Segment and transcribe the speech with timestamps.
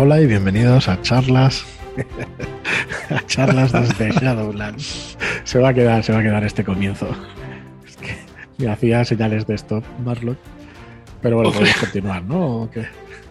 [0.00, 1.64] Hola y bienvenidos a charlas.
[3.10, 5.18] a charlas desde Shadowlands.
[5.42, 7.08] Se va a quedar, se va a quedar este comienzo.
[7.84, 8.16] Es que
[8.58, 10.38] me hacía señales de stop, Marlon.
[11.20, 12.46] Pero bueno, podemos continuar, ¿no?
[12.46, 12.86] ¿O qué?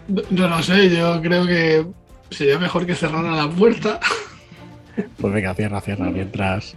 [0.09, 1.85] No, no lo sé, yo creo que
[2.31, 4.01] sería mejor que cerrara la puerta.
[5.21, 6.75] Pues venga, cierra, cierra, mientras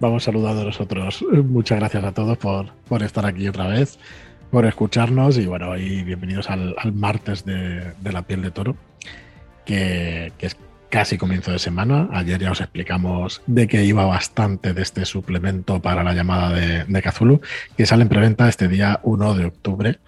[0.00, 1.24] vamos saludando a nosotros.
[1.32, 3.98] Muchas gracias a todos por, por estar aquí otra vez,
[4.50, 8.76] por escucharnos y bueno, y bienvenidos al, al martes de, de la piel de toro,
[9.70, 10.56] que, que es
[10.88, 12.08] casi comienzo de semana.
[12.12, 16.84] Ayer ya os explicamos de que iba bastante de este suplemento para la llamada de,
[16.84, 17.40] de Cthulhu,
[17.76, 19.98] que sale en preventa este día 1 de octubre.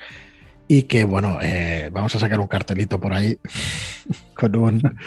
[0.66, 3.38] Y que bueno, eh, vamos a sacar un cartelito por ahí
[4.34, 4.98] con un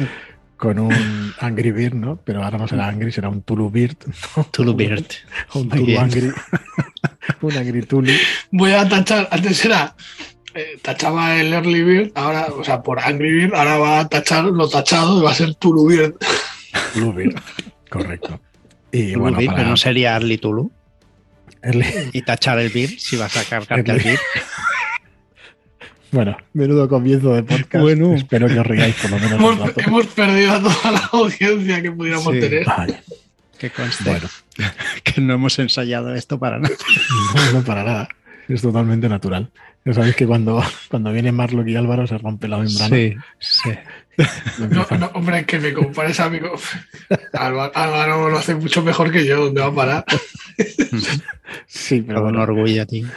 [0.55, 2.16] con un Angry Bird, ¿no?
[2.24, 3.98] Pero ahora no será Angry, será un Tulu Bird.
[4.38, 4.46] ¿no?
[4.46, 5.05] Tulu Bird.
[5.54, 5.99] Un Tulu.
[5.99, 6.32] Angry.
[7.41, 8.13] un Angry Tulu.
[8.52, 9.94] Voy a tachar, antes era,
[10.55, 14.46] eh, tachaba el Early Bird, ahora, o sea, por Angry Bird, ahora va a tachar
[14.46, 16.16] lo tachado y va a ser Tulu Bird.
[16.93, 17.35] Tulu Bird.
[17.90, 18.40] Correcto.
[18.91, 20.71] Y Tulu bueno, Beer, para pero no sería Arly Tulu.
[22.13, 24.20] Y tachar el beer si vas a cargarte el beer.
[26.12, 27.82] bueno, menudo comienzo de podcast.
[27.82, 28.13] Bueno.
[28.13, 29.82] Espero que os riáis por lo menos un Hemos, rato.
[29.82, 32.40] hemos perdido a toda la audiencia que pudiéramos Sí.
[32.40, 32.66] tener.
[32.66, 33.01] Vale,
[33.57, 34.29] Que conste bueno,
[35.04, 36.76] que no hemos ensayado esto para nada.
[37.35, 38.10] no, no para nada.
[38.48, 39.51] Es totalmente natural.
[39.84, 42.96] Ya sabéis que cuando, cuando viene Marlock y Álvaro se rompe la membrana.
[43.40, 43.71] sí.
[44.18, 44.21] y
[44.70, 46.57] No, no, hombre, que me compares a co-
[47.34, 50.05] Álvaro, Álvaro lo hace mucho mejor que yo, ¿dónde va a parar?
[51.68, 53.07] Sí, pero un bueno, orgullo, tío.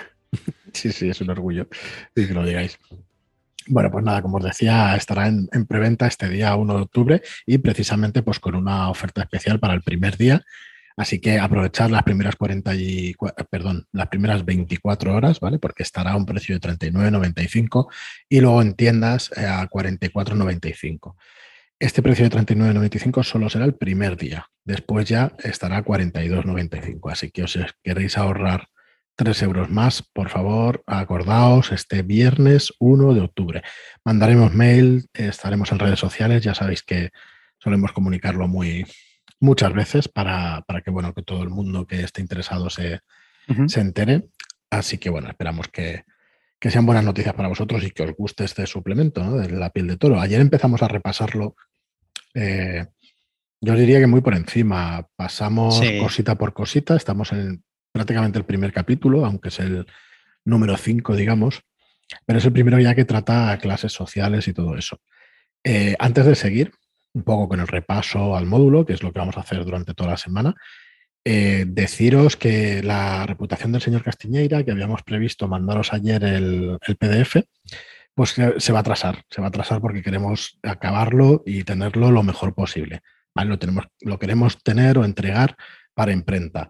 [0.73, 1.69] Sí, sí, es un orgullo
[2.15, 2.79] y que lo digáis.
[3.67, 7.23] Bueno, pues nada, como os decía, estará en, en preventa este día 1 de octubre
[7.47, 10.43] y precisamente pues con una oferta especial para el primer día.
[10.99, 13.15] Así que aprovechar las primeras 40 y,
[13.51, 15.61] perdón, las primeras 24 horas, ¿vale?
[15.61, 17.87] Porque estará a un precio de 39,95
[18.29, 21.15] y luego en tiendas eh, a 44,95.
[21.79, 24.49] Este precio de 39,95 solo será el primer día.
[24.65, 27.13] Después ya estará a 42,95.
[27.13, 28.67] Así que os queréis ahorrar
[29.15, 33.63] 3 euros más, por favor, acordaos este viernes 1 de octubre.
[34.05, 37.11] Mandaremos mail, estaremos en redes sociales, ya sabéis que
[37.59, 38.85] solemos comunicarlo muy
[39.41, 43.01] muchas veces para, para que bueno que todo el mundo que esté interesado se,
[43.69, 44.25] se entere.
[44.71, 46.05] Así que bueno, esperamos que,
[46.59, 49.37] que sean buenas noticias para vosotros y que os guste este suplemento ¿no?
[49.37, 50.21] de la piel de toro.
[50.21, 51.57] Ayer empezamos a repasarlo.
[52.35, 52.87] eh,
[53.61, 55.09] yo os diría que muy por encima.
[55.17, 55.99] Pasamos Sí.
[55.99, 56.95] cosita por cosita.
[56.95, 59.85] Estamos en prácticamente el primer capítulo, aunque es el
[60.45, 61.63] número 5, digamos.
[62.25, 65.01] Pero es el primero ya que trata clases sociales y todo eso.
[65.65, 66.71] Eh, antes de seguir,
[67.15, 69.95] un poco con el repaso al módulo, que es lo que vamos a hacer durante
[69.95, 70.55] toda la semana,
[71.25, 76.97] eh, deciros que la reputación del señor Castiñeira, que habíamos previsto mandaros ayer el, el
[76.97, 77.43] PDF,
[78.15, 82.23] pues se va a atrasar, se va a atrasar porque queremos acabarlo y tenerlo lo
[82.23, 83.01] mejor posible.
[83.35, 83.51] ¿vale?
[83.51, 85.57] Lo, tenemos, lo queremos tener o entregar
[85.95, 86.69] para imprenta.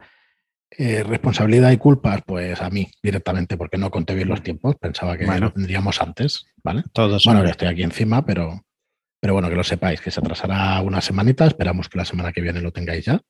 [0.70, 5.16] Eh, responsabilidad y culpas, pues a mí directamente, porque no conté bien los tiempos, pensaba
[5.16, 5.46] que Bueno.
[5.46, 6.84] lo tendríamos antes, ¿vale?
[6.92, 7.24] Todos.
[7.24, 8.66] Bueno, estoy aquí encima, pero,
[9.20, 12.40] pero bueno, que lo sepáis, que se atrasará una semanita, esperamos que la semana que
[12.40, 13.20] viene lo tengáis ya,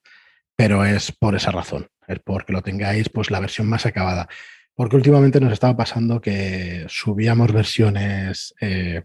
[0.57, 4.29] pero es por esa razón, es porque lo tengáis pues la versión más acabada.
[4.75, 9.03] Porque últimamente nos estaba pasando que subíamos versiones eh,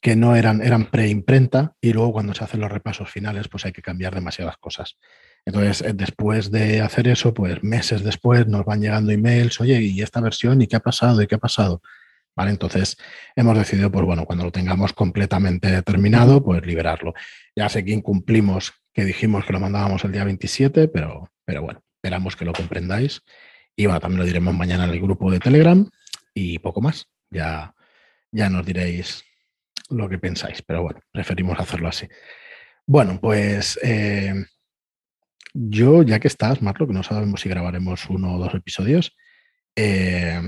[0.00, 3.72] que no eran, eran preimprenta y luego cuando se hacen los repasos finales pues hay
[3.72, 4.96] que cambiar demasiadas cosas.
[5.44, 10.02] Entonces, eh, después de hacer eso, pues meses después nos van llegando emails, oye, ¿y
[10.02, 10.60] esta versión?
[10.60, 11.22] ¿Y qué ha pasado?
[11.22, 11.80] ¿Y qué ha pasado?
[12.46, 12.96] Entonces,
[13.34, 17.14] hemos decidido, pues bueno, cuando lo tengamos completamente terminado, pues liberarlo.
[17.56, 21.82] Ya sé que incumplimos que dijimos que lo mandábamos el día 27, pero, pero bueno,
[21.96, 23.22] esperamos que lo comprendáis.
[23.74, 25.88] Y bueno, también lo diremos mañana en el grupo de Telegram
[26.34, 27.06] y poco más.
[27.30, 27.74] Ya,
[28.30, 29.24] ya nos diréis
[29.90, 32.06] lo que pensáis, pero bueno, preferimos hacerlo así.
[32.86, 34.34] Bueno, pues eh,
[35.54, 39.16] yo, ya que estás, Marlo, que no sabemos si grabaremos uno o dos episodios,
[39.76, 40.40] eh,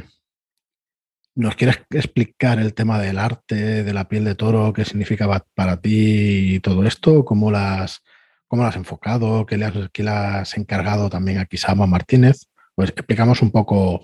[1.40, 5.46] ¿nos quieres explicar el tema del arte, de la piel de toro, qué significa pa-
[5.54, 7.24] para ti y todo esto?
[7.24, 8.02] ¿Cómo las,
[8.46, 9.46] cómo has enfocado?
[9.46, 12.46] ¿Qué le has, qué le has encargado también a Kisama Martínez?
[12.74, 14.02] Pues explicamos un poco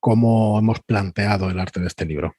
[0.00, 2.34] cómo hemos planteado el arte de este libro.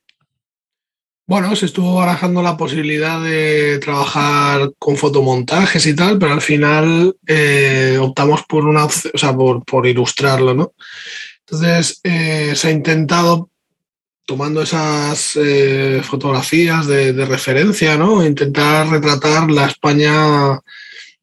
[1.27, 7.15] Bueno, se estuvo barajando la posibilidad de trabajar con fotomontajes y tal, pero al final
[7.27, 10.73] eh, optamos por una o sea, por, por ilustrarlo, ¿no?
[11.41, 13.51] Entonces eh, se ha intentado,
[14.29, 18.23] tomando esas eh, fotografías de, referencia, ¿no?
[18.23, 20.59] Intentar retratar la España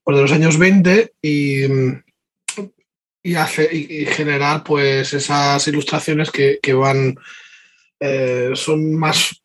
[0.03, 1.67] pues, de los años 20 y,
[3.23, 7.15] y, hace, y, y generar pues esas ilustraciones que, que van,
[8.01, 9.41] eh, son más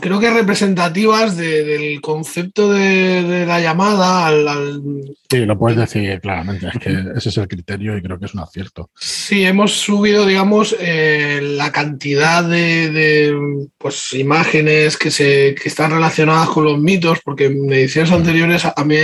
[0.00, 4.82] creo que representativas de- del concepto de, de la llamada al, al-
[5.30, 6.68] Sí, lo puedes decir claramente.
[6.68, 8.90] Es que ese es el criterio y creo que es un acierto.
[8.98, 15.90] Sí, hemos subido, digamos, eh, la cantidad de, de, pues, imágenes que, se, que están
[15.90, 18.96] relacionadas con los mitos, porque en ediciones anteriores a, a mí,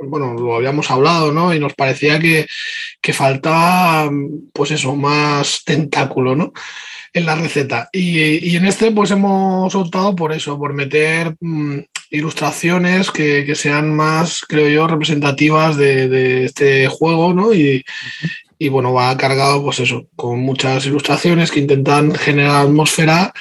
[0.00, 1.52] bueno, lo habíamos hablado, ¿no?
[1.52, 2.46] Y nos parecía que,
[3.00, 4.08] que faltaba,
[4.52, 6.52] pues eso, más tentáculo, ¿no?
[7.20, 7.88] La receta.
[7.92, 11.78] Y, y en este, pues hemos optado por eso, por meter mm,
[12.10, 17.52] ilustraciones que, sean más, creo yo, representativas de, este juego, ¿no?
[17.52, 17.84] Y,
[18.58, 23.32] y bueno, va cargado, pues eso, con muchas ilustraciones que intentan generar atmósfera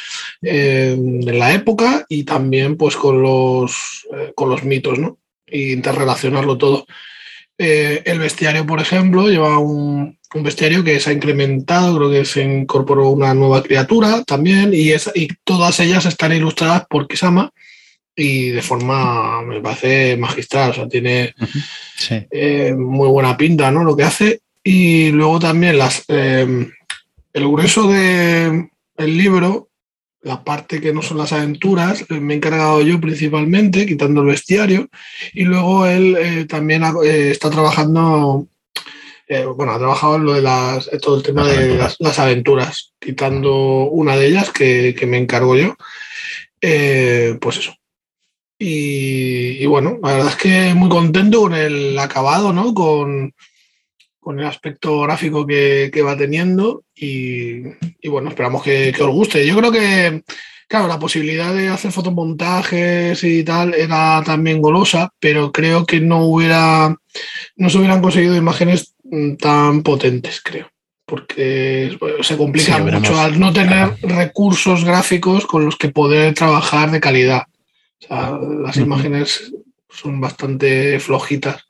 [0.41, 5.17] eh, de la época y también pues con los, eh, con los mitos, ¿no?
[5.45, 6.85] E interrelacionarlo todo.
[7.57, 12.25] Eh, el bestiario, por ejemplo, lleva un, un bestiario que se ha incrementado, creo que
[12.25, 17.51] se incorporó una nueva criatura también, y, es, y todas ellas están ilustradas por Kisama
[18.15, 21.33] y de forma, me parece, magistral, o sea, tiene
[21.95, 22.15] Sí.
[22.31, 23.83] eh, muy buena pinta, ¿no?
[23.83, 24.41] Lo que hace.
[24.63, 26.67] Y luego también las, eh,
[27.33, 29.66] el grueso del libro,
[30.27, 34.27] la parte que no son las aventuras, eh, me he encargado yo principalmente, quitando el
[34.27, 34.89] bestiario.
[35.33, 38.47] Y luego él eh, también ha- eh, está trabajando,
[39.27, 41.97] eh, bueno, ha trabajado en lo de las, todo el tema Las de aventuras.
[41.99, 45.75] las, las aventuras, quitando una de ellas que, que me encargo yo.
[46.59, 47.73] Pues eso.
[48.59, 52.73] Y, y bueno, la verdad es que muy contento con el acabado, ¿no?
[52.73, 53.33] Con,
[54.27, 57.61] con el aspecto gráfico que, que va teniendo y,
[58.01, 59.47] y bueno, esperamos que, que os guste.
[59.47, 60.21] Yo creo que,
[60.67, 66.25] claro, la posibilidad de hacer fotomontajes y tal era también golosa, pero creo que no
[66.25, 66.93] hubiera,
[67.55, 70.67] no se hubieran conseguido imágenes mm, tan potentes, creo.
[71.05, 76.33] Porque bueno, se complica Sí, mucho al no tener recursos gráficos con los que poder
[76.33, 77.43] trabajar de calidad.
[78.01, 79.53] O sea, las imágenes
[79.89, 81.66] son bastante flojitas.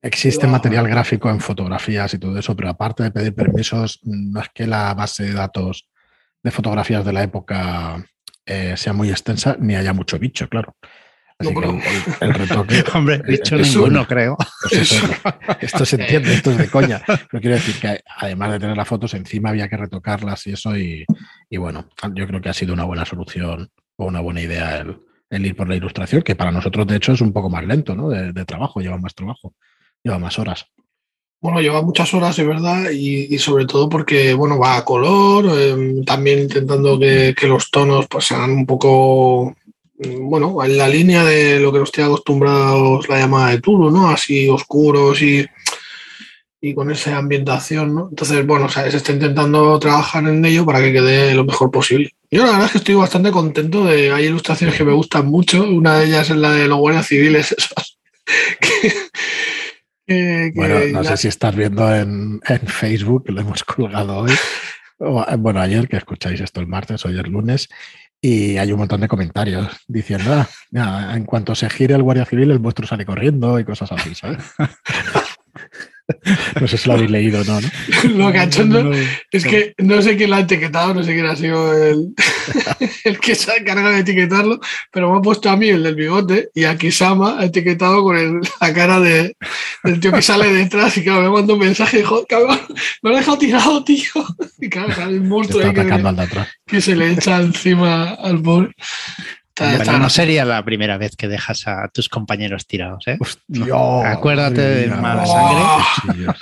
[0.00, 4.48] Existe material gráfico en fotografías y todo eso, pero aparte de pedir permisos, no es
[4.54, 5.88] que la base de datos
[6.42, 8.04] de fotografías de la época
[8.46, 10.76] eh, sea muy extensa, ni haya mucho bicho, claro.
[11.40, 11.82] Así No, que
[12.24, 12.84] el, retoque.
[12.94, 14.36] Hombre, dicho es ninguno, un- creo.
[14.70, 15.02] pues
[15.60, 17.02] esto se entiende, esto es de coña.
[17.06, 20.76] Pero quiero decir que además de tener las fotos, encima había que retocarlas y eso,
[20.76, 21.04] y,
[21.50, 24.96] y bueno, yo creo que ha sido una buena solución o una buena idea el,
[25.30, 27.94] el ir por la ilustración, que para nosotros, de hecho, es un poco más lento,
[27.96, 28.08] ¿no?
[28.08, 29.54] De, de trabajo, lleva más trabajo,
[30.04, 30.66] lleva más horas.
[31.40, 36.02] Bueno, lleva muchas horas, es verdad, y, sobre todo porque, bueno, va a color, eh,
[36.04, 39.54] también intentando que, los tonos pues sean un poco,
[40.20, 44.08] bueno, en la línea de lo que nos tiene acostumbrados la llamada de Tulu, ¿no?
[44.10, 45.46] Así oscuros y,
[46.60, 48.08] y con esa ambientación, ¿no?
[48.10, 51.70] Entonces, bueno, o sea, se está intentando trabajar en ello para que quede lo mejor
[51.70, 52.10] posible.
[52.32, 55.62] Yo la verdad es que estoy bastante contento de, hay ilustraciones que me gustan mucho,
[55.62, 57.54] una de ellas es la de los guardias civiles
[58.60, 58.92] que-
[60.54, 64.32] Bueno, no sé si estás viendo en, en Facebook, que lo hemos colgado hoy.
[64.98, 67.68] o, bueno, ayer, que escucháis esto el martes, hoy es lunes,
[68.20, 72.24] y hay un montón de comentarios diciendo, ah, ya, en cuanto se gire el Guardia
[72.24, 74.38] Civil, el vuestro sale corriendo y cosas así, ¿sabes?
[76.60, 77.68] no sé si lo habéis leído o no, ¿no?
[78.16, 78.90] Lo cachondo No,
[79.30, 82.14] es que no sé quién lo ha etiquetado, no sé quién ha sido el,
[83.04, 84.58] el que se ha encargado de etiquetarlo,
[84.90, 88.16] pero me ha puesto a mí el del bigote y a Kisama ha etiquetado con
[88.16, 89.36] el- la cara de,
[89.84, 92.58] del tío que sale detrás y claro, me manda un mensaje dijo, cabrón,
[93.02, 94.10] me lo he dejado tirado, tío.
[94.60, 96.02] Y claro, el monstruo ahí que,
[96.66, 98.70] que se le echa encima al pobre.
[99.58, 103.16] Bueno, no sería la primera vez que dejas a tus compañeros tirados, ¿eh?
[103.20, 105.84] Hostia, Acuérdate de mala mía.
[106.04, 106.32] sangre.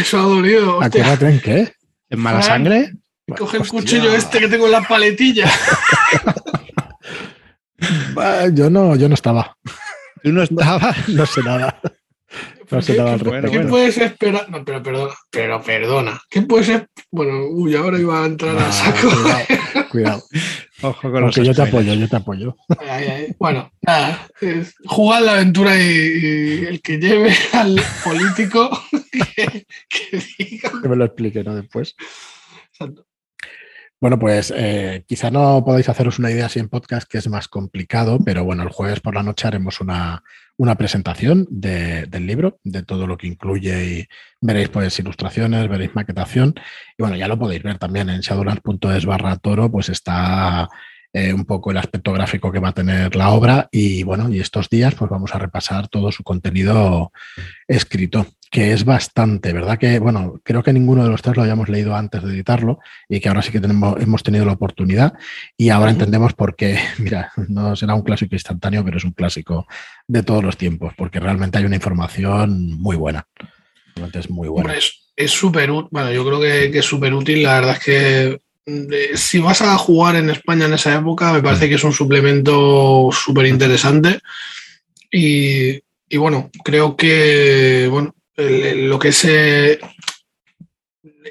[0.00, 0.78] Eso ha dolido.
[0.78, 1.02] hostia.
[1.02, 1.72] Acuérdate en qué.
[2.10, 2.64] ¿En mala Fran.
[2.64, 2.92] sangre?
[3.38, 3.78] Coge el Hostia.
[3.80, 5.50] cuchillo este que tengo en la paletilla.
[8.52, 9.56] Yo no, yo no estaba.
[10.22, 10.96] Tú no estabas.
[11.08, 11.78] No sé nada.
[12.70, 13.58] No sé ¿Qué, nada al qué- respecto.
[13.60, 14.50] qué puedes esperar?
[14.50, 16.20] No, pero perdona, pero perdona.
[16.30, 16.88] ¿Qué puedes ser?
[17.10, 19.08] Bueno, uy, ahora iba a entrar No, al saco.
[19.10, 20.22] cuidado, cuidado.
[20.82, 22.56] Ojo con los yo te apoyo, yo te apoyo.
[22.78, 23.36] Ay, ay, ay.
[23.38, 24.26] Bueno, nada.
[24.40, 28.70] es jugar la aventura y, y el que lleve al político
[29.36, 30.70] que, que diga.
[30.82, 31.54] Que me lo explique, ¿no?
[31.54, 31.94] Después.
[32.68, 33.06] Exacto.
[34.00, 37.46] Bueno, pues eh, quizá no podáis haceros una idea así en podcast, que es más
[37.46, 40.24] complicado, pero bueno, el jueves por la noche haremos una,
[40.58, 44.06] una presentación de- del libro, de todo lo que incluye y
[44.40, 46.54] veréis pues ilustraciones, veréis maquetación
[46.96, 50.68] y bueno, ya lo podéis ver también en shadowlands.es barra toro, pues está
[51.12, 54.40] eh, un poco el aspecto gráfico que va a tener la obra y bueno, y
[54.40, 57.12] estos días pues vamos a repasar todo su contenido
[57.68, 58.26] escrito.
[58.52, 59.78] Que es bastante, ¿verdad?
[59.78, 63.18] Que, bueno, creo que ninguno de los tres lo habíamos leído antes de editarlo y
[63.18, 65.14] que ahora sí que tenemos, hemos tenido la oportunidad
[65.56, 69.66] y ahora entendemos por qué, mira, no será un clásico instantáneo, pero es un clásico
[70.06, 73.26] de todos los tiempos, porque realmente hay una información muy buena.
[73.94, 74.74] Realmente es muy buena.
[74.74, 79.38] es súper útil, bueno, yo creo que, es súper útil, la verdad es que si
[79.38, 83.46] vas a jugar en España en esa época, me parece que es un suplemento súper
[83.46, 84.20] interesante.
[85.10, 89.24] Y, y, bueno, creo que bueno, lo que es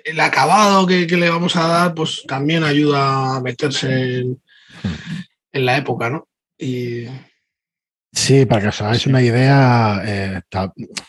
[0.03, 4.41] el acabado que, le vamos a dar, pues también ayuda a meterse en,
[5.65, 6.27] la época, ¿no?
[6.57, 7.05] Y...
[8.13, 10.41] Sí, para que os hagáis una idea, eh,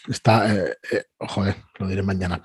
[0.09, 2.41] está, eh, eh, joder, lo diré mañana.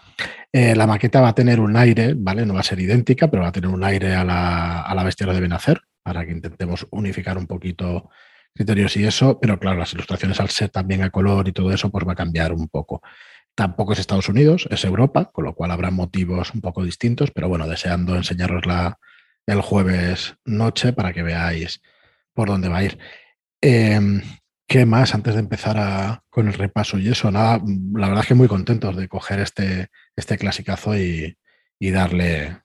[0.52, 2.44] la maqueta va a tener un aire, ¿vale?
[2.44, 5.04] No va a ser idéntica, pero va a tener un aire a la, a la
[5.04, 8.10] bestia deben hacer, para que intentemos unificar un poquito
[8.56, 11.92] criterios y eso, pero claro, las ilustraciones al ser también a color y todo eso,
[11.92, 13.04] pues va a cambiar un poco.
[13.58, 17.50] Tampoco es Estados Unidos, es Europa, con lo cual habrá motivos un poco distintos, pero
[17.50, 19.00] bueno, deseando enseñarosla
[19.48, 21.82] el jueves noche para que veáis
[22.36, 23.00] por dónde va a ir.
[23.60, 24.22] Em,
[24.68, 27.32] ¿Qué más antes de empezar con el repaso y eso?
[27.32, 27.60] Nada,
[27.96, 31.36] la verdad es que muy contentos de coger este, este clasicazo y,
[31.80, 32.62] darle,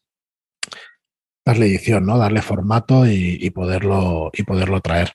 [1.43, 2.19] darle edición, ¿no?
[2.19, 5.13] Darle formato y, poderlo, y poderlo traer.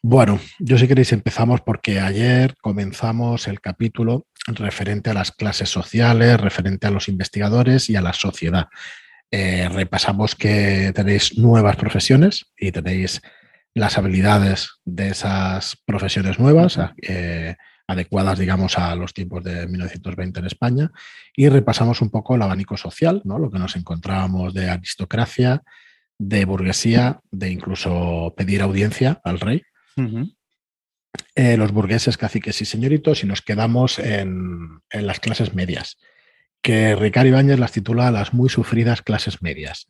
[0.00, 6.40] Bueno, yo si queréis empezamos porque ayer comenzamos el capítulo referente a las clases sociales,
[6.40, 8.68] referente a los investigadores y a la sociedad.
[9.30, 13.20] Eh, repasamos que tenéis nuevas profesiones y tenéis
[13.74, 17.56] las habilidades de esas profesiones nuevas, eh,
[17.88, 20.90] adecuadas, digamos, a los tiempos de 1920 en España,
[21.34, 23.38] y repasamos un poco el abanico social, ¿no?
[23.38, 25.62] lo que nos encontrábamos de aristocracia,
[26.18, 29.62] de burguesía, de incluso pedir audiencia al rey,
[31.34, 35.98] eh, los burgueses, caciques y señoritos, y nos quedamos en, las clases medias,
[36.62, 39.88] que Ricardo Ibáñez las titula las muy sufridas clases medias.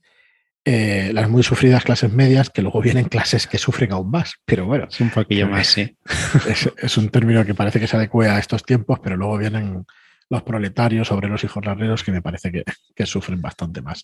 [0.65, 4.67] Eh, las muy sufridas clases medias, que luego vienen clases que sufren aún más, pero
[4.67, 4.89] bueno.
[4.91, 5.97] Es un poquillo más, sí.
[6.83, 9.87] Es, un término que parece que se adecue a estos tiempos, pero luego vienen
[10.29, 14.03] los proletarios, obreros y jornaleros, que me parece que, sufren bastante más.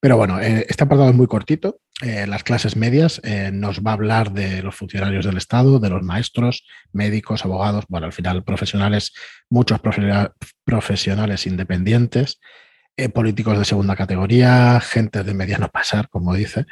[0.00, 1.80] Pero bueno, eh, este apartado es muy cortito.
[2.02, 5.88] Eh, las clases medias eh, nos va a hablar de los funcionarios del Estado, de
[5.88, 9.12] los maestros, médicos, abogados, bueno, al final profesionales,
[9.48, 9.80] muchos
[10.64, 12.40] profesionales independientes,
[13.14, 16.66] políticos de segunda categoría, gente de mediano pasar, como dice.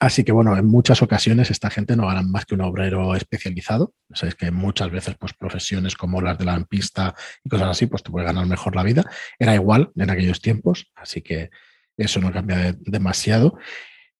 [0.00, 3.94] Así que bueno, en muchas ocasiones esta gente no gana más que un obrero especializado.
[4.12, 8.02] Sabéis que muchas veces pues profesiones como las de la pista y cosas así, pues
[8.02, 9.04] te puede ganar mejor la vida.
[9.38, 11.50] Era igual en aquellos tiempos, así que
[11.96, 13.56] eso no cambia demasiado.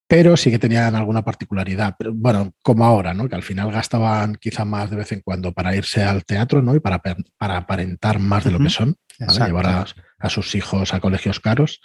[0.07, 1.97] Pero sí que tenían alguna particularidad.
[2.13, 3.29] bueno, como ahora, ¿no?
[3.29, 6.75] Que al final gastaban quizá más de vez en cuando para irse al teatro, ¿no?
[6.75, 7.01] Y para,
[7.39, 9.87] para aparentar más de lo que son, llevar
[10.19, 11.81] a, sus hijos a colegios caros.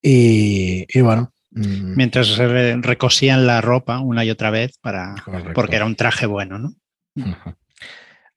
[0.00, 1.96] y bueno, Mm.
[1.96, 5.14] Mientras recosían la ropa una y otra vez para
[5.54, 6.74] porque era un traje bueno, ¿no?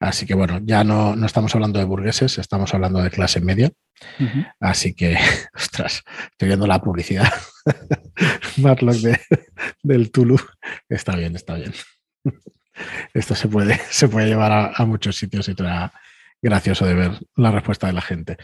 [0.00, 3.70] Así que bueno, ya no, no, estamos hablando de burgueses, estamos hablando de clase media.
[4.60, 5.16] Así que,
[5.54, 6.02] ostras,
[6.32, 7.32] estoy viendo la publicidad.
[8.58, 8.96] Marlock
[9.82, 10.38] del Tulu.
[10.88, 11.72] Está bien, está bien.
[13.12, 15.92] Esto se puede, se puede llevar a, muchos sitios y será
[16.42, 18.36] gracioso de ver la respuesta de la gente.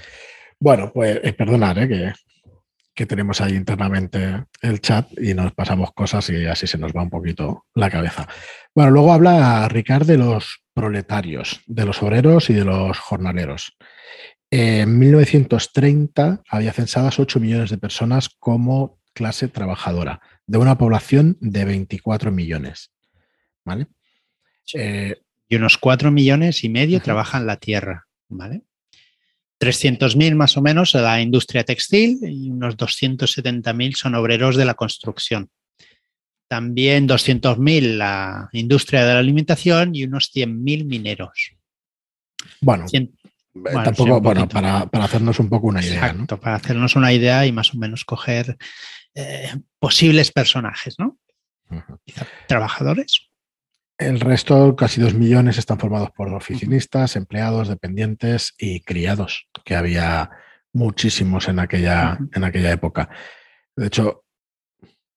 [0.59, 2.13] Bueno, pues eh, perdonad, eh, que
[3.01, 7.03] que tenemos ahí internamente el chat y nos pasamos cosas y así se nos va
[7.03, 8.29] un poquito la cabeza.
[8.75, 13.75] Bueno, luego habla Ricard de los proletarios, de los obreros y de los jornaleros.
[14.51, 21.65] En 1930 había censadas 8 millones de personas como clase trabajadora, de una población de
[21.65, 22.93] 24 millones.
[23.65, 23.87] ¿Vale?
[24.75, 28.09] Eh, y unos 4 millones y medio trabajan la tierra.
[28.29, 28.65] ¿Vale?
[29.61, 34.75] 300.000 más o menos de la industria textil y unos 270.000 son obreros de la
[34.75, 35.51] construcción.
[36.49, 41.53] También 200.000 la industria de la alimentación y unos 100.000 mineros.
[42.61, 43.09] Bueno, eh,
[43.85, 46.07] tampoco, bueno, para, hacernos un poco una idea.
[46.07, 48.57] Exacto, para hacernos una idea y más o menos coger
[49.15, 51.19] eh, posibles personajes, ¿no?
[52.49, 53.30] Trabajadores.
[54.01, 60.31] El resto, casi dos millones, están formados por oficinistas, empleados, dependientes y criados, que había
[60.73, 63.11] muchísimos en aquella, en aquella época.
[63.77, 64.25] De hecho,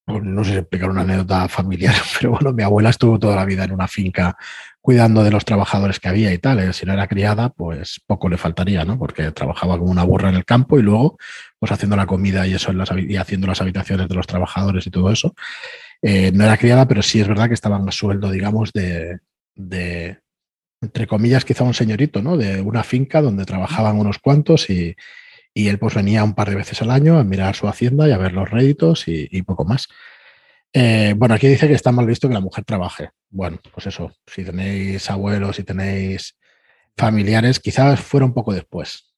[0.04, 3.46] pues, no sé si explicar una anécdota familiar, pero bueno, mi abuela estuvo toda la
[3.46, 4.36] vida en una finca
[4.82, 6.58] cuidando de los trabajadores que había y tal.
[6.58, 6.74] ¿eh?
[6.74, 8.98] Si no era criada, pues poco le faltaría, ¿no?
[8.98, 11.16] Porque trabajaba como una burra en el campo y luego,
[11.58, 15.10] pues haciendo la comida y eso y haciendo las habitaciones de los trabajadores y todo
[15.10, 15.34] eso.
[16.06, 19.20] Eh, no era criada, pero sí es verdad que estaban a sueldo, digamos, de,
[20.82, 22.36] entre comillas, quizá un señorito, ¿no?
[22.36, 24.94] De una finca donde trabajaban unos cuantos y,
[25.54, 28.12] y él pues venía un par de veces al año a mirar su hacienda y
[28.12, 29.88] a ver los réditos y, poco más.
[30.74, 33.10] Eh, bueno, aquí dice que está mal visto que la mujer trabaje.
[33.30, 36.36] Bueno, pues eso, si tenéis abuelos, si tenéis
[36.98, 39.14] familiares, quizás fuera un poco después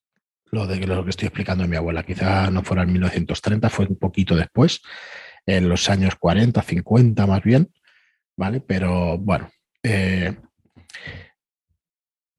[0.51, 2.03] lo de lo que estoy explicando de mi abuela.
[2.03, 4.81] Quizá no fuera en 1930, fue un poquito después,
[5.47, 7.71] en los años 40, 50 más bien,
[8.35, 8.61] ¿vale?
[8.61, 9.49] Pero bueno,
[9.81, 10.35] eh,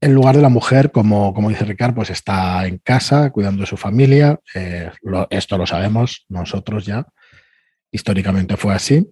[0.01, 3.67] en lugar de la mujer, como, como dice Ricard, pues está en casa cuidando de
[3.67, 4.39] su familia.
[4.55, 4.91] Eh,
[5.31, 7.07] esto lo sabemos nosotros ya.
[7.91, 9.11] Históricamente fue así.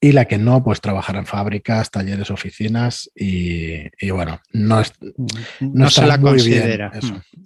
[0.00, 4.92] Y la que no, pues trabajar en fábricas, talleres, oficinas y, bueno, no, es,
[5.58, 6.92] no, se la considera.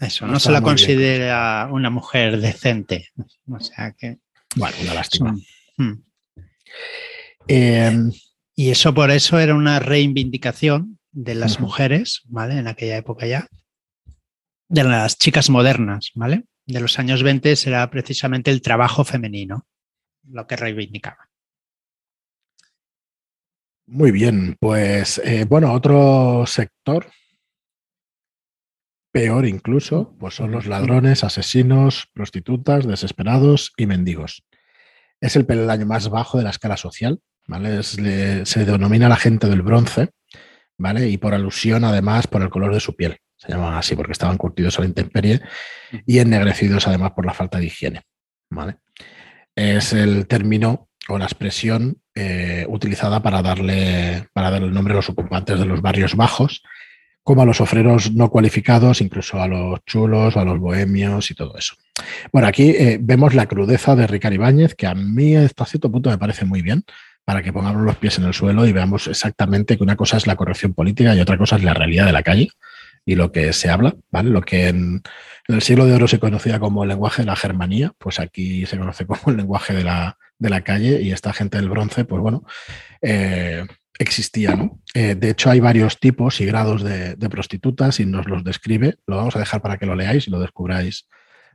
[0.02, 3.08] eso, no, se la considera una mujer decente.
[3.50, 4.18] O sea que.
[4.56, 5.36] Bueno, una lástima.
[5.76, 6.02] Hmm.
[7.46, 8.10] Em,
[8.54, 12.58] y eso por eso era una reivindicación de las mujeres, ¿vale?
[12.58, 13.46] En aquella época ya,
[14.68, 16.44] de las chicas modernas, ¿vale?
[16.64, 19.66] De los años 20 será precisamente el trabajo femenino
[20.28, 21.28] lo que reivindicaba.
[23.86, 27.08] Muy bien, pues eh, bueno, otro sector
[29.16, 34.44] peor incluso, pues son los ladrones, asesinos, prostitutas, desesperados y mendigos.
[35.20, 37.82] Es el peldaño más bajo de la escala social, ¿vale?
[37.82, 40.11] se denomina la gente del bronce
[40.78, 41.08] ¿vale?
[41.08, 43.16] Y por alusión, además, por el color de su piel.
[43.37, 45.40] Se llaman así porque estaban curtidos a la intemperie
[46.06, 48.02] y ennegrecidos, además, por la falta de higiene,
[48.50, 48.76] ¿vale?
[49.54, 54.96] Es el término o la expresión eh, utilizada para darle, para darle el nombre a
[54.96, 56.62] los ocupantes de los barrios bajos,
[57.26, 61.59] como a los ofreros no cualificados, incluso a los chulos, a los bohemios y todo
[61.59, 61.75] eso.
[62.33, 66.09] Bueno, aquí eh, vemos la crudeza de Ricardo Ibáñez, que a mí hasta cierto punto
[66.09, 66.85] me parece muy bien,
[67.25, 70.28] para que pongamos los pies en el suelo y veamos exactamente que una cosa es
[70.28, 72.50] la corrección política y otra cosa es la realidad de la calle
[73.04, 74.30] y lo que se habla, ¿vale?
[74.30, 75.02] Lo que en,
[75.49, 78.78] el siglo de oro se conocía como el lenguaje de la Germanía, pues aquí se
[78.78, 82.23] conoce como el lenguaje de la, de la calle y esta gente del bronce, pues
[82.23, 82.45] bueno,
[83.02, 83.66] eh,
[83.98, 84.80] existía, ¿no?
[84.94, 88.97] Eh, de hecho, hay varios tipos y grados de, prostitutas y nos los describe.
[89.06, 91.08] Lo vamos a dejar para que lo leáis y lo descubráis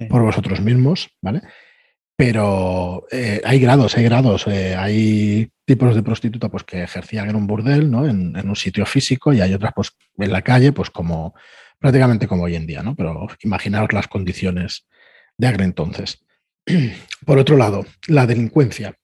[0.09, 1.41] por vosotros mismos, ¿vale?
[2.15, 4.47] Pero eh, hay grados, hay grados.
[4.47, 8.07] hay tipos de prostituta pues, que ejercían en un burdel, ¿no?
[8.07, 11.33] En, un sitio físico, y hay otras pues, en la calle, pues como
[11.79, 12.95] prácticamente como hoy en día, ¿no?
[12.95, 14.87] Pero imaginaos las condiciones
[15.37, 16.23] de aquel entonces.
[17.25, 18.95] Por otro lado, la delincuencia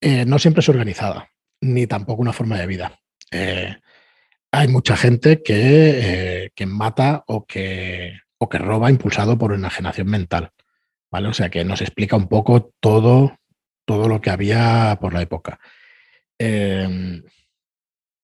[0.00, 1.30] eh, no siempre es organizada,
[1.60, 2.98] ni tampoco una forma de vida.
[3.30, 3.76] Eh,
[4.50, 10.08] hay mucha gente que, eh, que mata o que, o que roba impulsado por enajenación
[10.08, 10.52] mental.
[11.10, 11.28] ¿vale?
[11.28, 13.38] O sea que nos explica un poco todo,
[13.84, 15.58] todo lo que había por la época.
[16.38, 17.22] Em,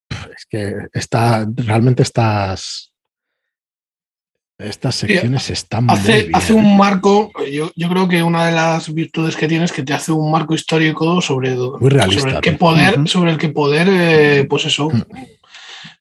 [0.09, 2.93] es que está, realmente estas,
[4.57, 6.35] estas secciones están hace, muy bien.
[6.35, 9.93] Hace un marco, yo, creo que una de las virtudes que tiene es que te
[9.93, 14.89] hace un marco histórico sobre, el que poder, sobre el que poder, eh, pues eso,
[14.89, 15.03] mm.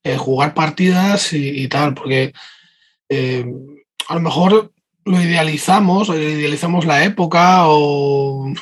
[0.04, 2.32] eh, jugar partidas y, tal, porque
[3.08, 3.44] eh,
[4.08, 4.70] a lo mejor
[5.04, 8.52] lo idealizamos, idealizamos la época o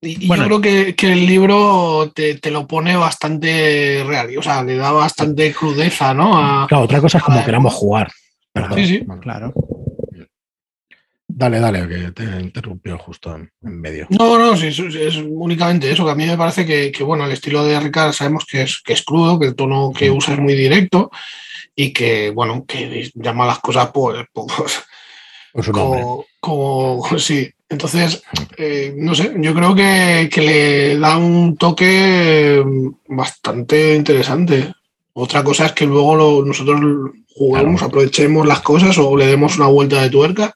[0.00, 4.92] y, yo creo que, el libro te, lo pone bastante real, o sea, le da
[4.92, 6.66] bastante crudeza, ¿no?
[6.68, 8.10] claro, otra cosa es como queramos jugar.
[8.74, 9.52] Sí, sí, claro.
[11.30, 14.06] Dale, dale, que te interrumpió justo en, medio.
[14.10, 17.64] No, no, sí, es, únicamente eso, que a mí me parece que, bueno, el estilo
[17.64, 20.54] de Ricard sabemos que es, que es crudo, que el tono que usa es muy
[20.54, 21.10] directo
[21.76, 28.22] y que, bueno, que llama las cosas por, como, como, sí, entonces,
[28.56, 32.64] eh, no sé, yo creo que, le da un toque
[33.06, 34.72] bastante interesante.
[35.20, 36.80] Otra cosa es que luego nosotros
[37.34, 40.54] juguemos, aprovechemos las cosas o le demos una vuelta de tuerca.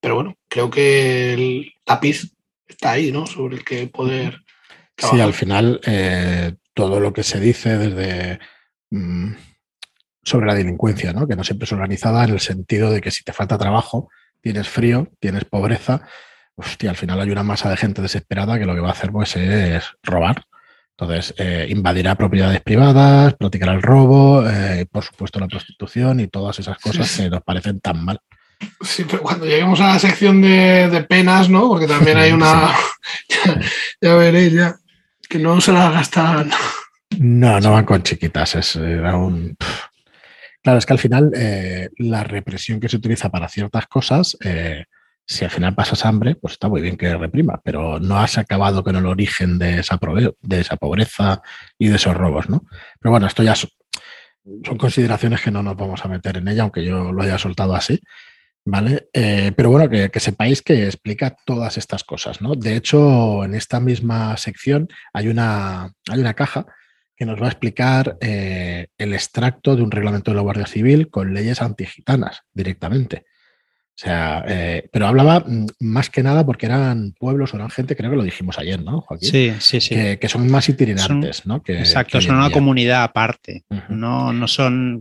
[0.00, 2.32] Pero bueno, creo que el tapiz
[2.68, 3.26] está ahí, ¿no?
[3.26, 4.42] Sobre el que poder.
[4.96, 8.38] Sí, al final eh, todo lo que se dice desde
[8.90, 9.32] mm,
[10.22, 11.26] sobre la delincuencia, ¿no?
[11.26, 14.08] Que no siempre es organizada en el sentido de que si te falta trabajo,
[14.40, 16.06] tienes frío, tienes pobreza,
[16.54, 19.10] hostia, al final hay una masa de gente desesperada que lo que va a hacer
[19.10, 20.44] pues, es robar.
[20.98, 26.58] Entonces, eh, invadirá propiedades privadas, practicará el robo, eh, por supuesto la prostitución y todas
[26.58, 28.18] esas cosas que nos parecen tan mal.
[28.80, 31.68] Sí, pero cuando lleguemos a la sección de, penas, ¿no?
[31.68, 32.70] Porque también hay una.
[34.00, 34.76] ya, veréis, ya.
[35.28, 36.50] Que no se la gastan.
[37.18, 38.54] No, no van con chiquitas.
[38.54, 39.54] Es un.
[40.62, 44.36] Claro, es que al final eh, la represión que se utiliza para ciertas cosas
[45.26, 48.84] si al final pasas hambre, pues está muy bien que reprima, pero no has acabado
[48.84, 51.42] con el origen de esa, pobreza
[51.78, 52.64] y de esos robos, ¿no?
[53.00, 53.70] Pero bueno, esto ya son
[54.78, 58.00] consideraciones que no nos vamos a meter en ella, aunque yo lo haya soltado así.
[58.68, 59.08] ¿Vale?
[59.12, 62.56] Eh, pero bueno, que, sepáis que explica todas estas cosas, ¿no?
[62.56, 66.66] De hecho, en esta misma sección hay una, hay una caja
[67.16, 71.10] que nos va a explicar eh, el extracto de un reglamento de la Guardia Civil
[71.10, 73.24] con leyes antigitanas directamente.
[73.96, 77.96] O sea, eh, pero hablaba mm, más que nada porque eran pueblos o eran gente,
[77.96, 79.30] creo que lo dijimos ayer, ¿no, Joaquín?
[79.30, 79.94] Sí, sí, sí.
[79.94, 81.62] Que, son más itinerantes, ¿no?
[81.66, 83.64] exacto, son una comunidad aparte.
[83.88, 85.00] no, no son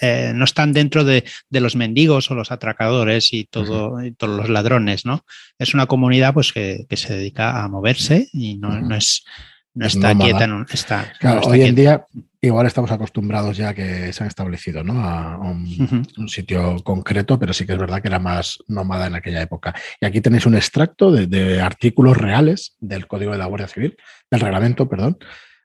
[0.00, 5.06] eh, no están dentro de, los mendigos o los atracadores y, todo, todos los ladrones,
[5.06, 5.24] ¿no?
[5.58, 9.24] Es una comunidad pues, que, se dedica a moverse y no, es,
[9.72, 10.46] no está quieta.
[10.46, 11.12] No, está,
[11.44, 12.04] hoy en día
[12.46, 15.02] igual estamos acostumbrados ya que se han establecido ¿no?
[15.02, 19.42] a un, sitio concreto, pero sí que es verdad que era más nómada en aquella
[19.42, 19.74] época.
[20.00, 23.96] Y aquí tenéis un extracto de, de artículos reales del Código de la Guardia Civil,
[24.30, 25.18] del reglamento, perdón,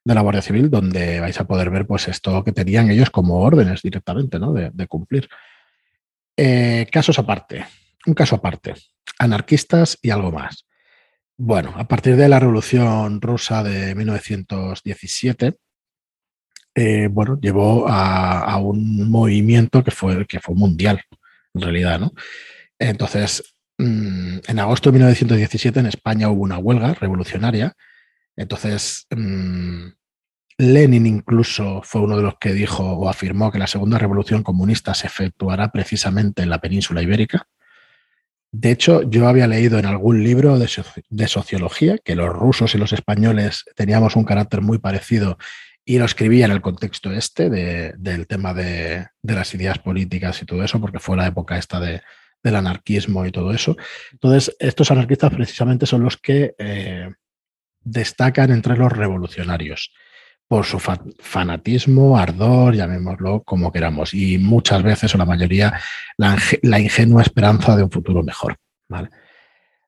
[0.03, 3.41] de la Guardia Civil, donde vais a poder ver pues esto que tenían ellos como
[3.41, 4.53] órdenes directamente ¿no?
[4.53, 5.29] de, cumplir.
[6.37, 7.65] Eh, casos aparte,
[8.05, 8.73] un caso aparte,
[9.17, 10.65] anarquistas y algo más.
[11.37, 15.57] Bueno, a partir de la Revolución Rusa de 1917,
[16.79, 21.01] eh, bueno, llevó a, un movimiento que fue, que fue mundial,
[21.53, 22.13] en realidad, ¿no?
[22.79, 23.43] Entonces,
[23.77, 27.73] mm, en agosto de 1917 en España hubo una huelga revolucionaria.
[28.37, 29.87] Entonces, mm,
[30.57, 34.93] Lenin incluso fue uno de los que dijo o afirmó que la segunda revolución comunista
[34.93, 37.47] se efectuará precisamente en la península ibérica.
[38.51, 42.93] De hecho, yo había leído en algún libro de, sociología que los rusos y los
[42.93, 45.37] españoles teníamos un carácter muy parecido
[45.89, 50.63] y lo escribía en el contexto este del tema de, las ideas políticas y todo
[50.63, 53.75] eso, porque fue la época esta del anarquismo y todo eso.
[54.11, 57.09] Entonces, estos anarquistas precisamente son los que eh,
[57.81, 59.91] destacan entre los revolucionarios
[60.47, 65.73] por su fanatismo, ardor, llamémoslo como queramos, y muchas veces, o la mayoría,
[66.17, 68.57] la, ingenua esperanza de un futuro mejor.
[68.87, 69.09] ¿vale?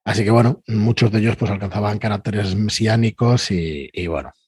[0.04, 4.41] Así que bueno, muchos de ellos pues alcanzaban caracteres mesiánicos y, bueno, mm,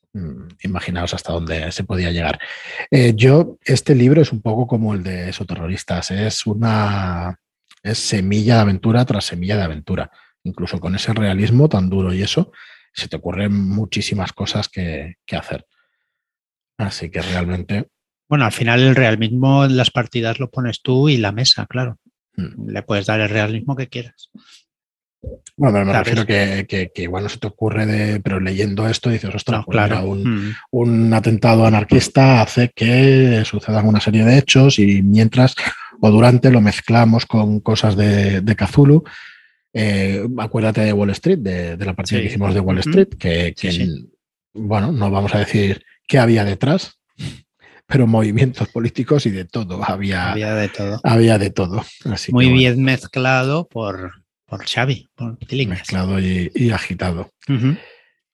[0.62, 2.40] imaginaos hasta dónde se podía llegar.
[2.92, 7.40] Eh, yo, este libro es un poco como el de esos terroristas, es una
[7.82, 10.12] es semilla de aventura tras semilla de aventura.
[10.44, 12.52] Incluso con ese realismo tan duro y eso,
[12.94, 15.66] se te ocurren muchísimas cosas que hacer.
[16.78, 17.88] Así que realmente.
[18.28, 22.00] Bueno, al final el realismo en las partidas lo pones tú y la mesa, claro.
[22.36, 22.70] Mm.
[22.70, 24.30] Le puedes dar el realismo que quieras.
[25.56, 29.34] Bueno, me refiero que, que, igual no se te ocurre de, pero leyendo esto dices,
[29.34, 30.06] ostras, pues claro.
[30.06, 30.56] un, mm.
[30.72, 35.56] un, atentado anarquista hace que sucedan una serie de hechos y mientras
[36.06, 39.06] o durante lo mezclamos con cosas de, de Cthulhu.
[39.72, 43.56] Eh, acuérdate de Wall Street, de, la partida que hicimos de Wall Street, que,
[44.54, 47.00] bueno, no vamos a decir qué había detrás,
[47.88, 49.82] pero movimientos políticos y de todo.
[49.84, 51.00] Había, había de todo.
[51.04, 51.84] Había de todo.
[52.32, 54.23] Muy bien mezclado por,
[54.58, 55.38] por Xavi, por
[55.68, 57.32] Mezclado y, agitado.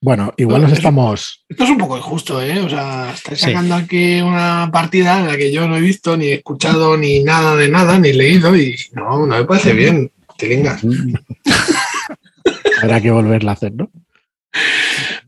[0.01, 1.45] Bueno, igual nos estamos.
[1.47, 2.59] Esto es un poco injusto, ¿eh?
[2.59, 6.27] O sea, estáis sacando aquí una partida en la que yo no he visto, ni
[6.27, 10.11] escuchado, ni nada de nada, ni leído, y no, no me parece bien.
[10.37, 10.81] Tilingas.
[12.81, 13.89] Habrá que volverla a hacer, ¿no?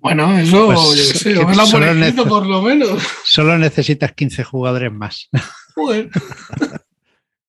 [0.01, 3.01] Bueno, eso, pues, yo sé, por lo menos.
[3.23, 5.29] Solo necesitas 15 jugadores más.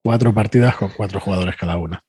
[0.02, 2.04] cuatro partidas con cuatro jugadores cada una.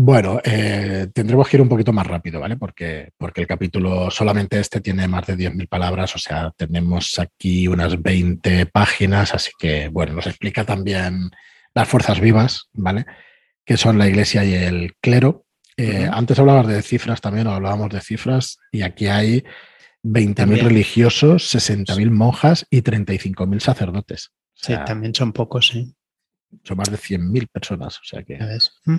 [0.00, 2.56] Bueno, eh, tendremos que ir un poquito más rápido, ¿vale?
[2.56, 7.66] Porque, porque el capítulo, solamente este tiene más de 10.000 palabras, o sea, tenemos aquí
[7.66, 11.32] unas 20 páginas, así que, bueno, nos explica también
[11.74, 13.06] las fuerzas vivas, ¿vale?
[13.64, 17.90] Que son la iglesia y el clero, eh, antes hablabas de cifras también, o hablábamos
[17.90, 19.42] de cifras, y aquí hay
[20.04, 24.30] 20.000 religiosos, 60.000 monjas y 35.000 sacerdotes.
[24.54, 25.92] sí, también son pocos, sí.
[26.62, 28.38] Son más de 100.000 personas, o sea que.
[28.84, 28.98] ¿Mm?